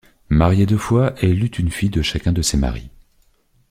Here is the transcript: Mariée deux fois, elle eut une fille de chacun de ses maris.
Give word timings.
Mariée 0.29 0.65
deux 0.65 0.79
fois, 0.79 1.13
elle 1.21 1.43
eut 1.43 1.45
une 1.45 1.69
fille 1.69 1.91
de 1.91 2.01
chacun 2.01 2.31
de 2.31 2.41
ses 2.41 2.57
maris. 2.57 2.89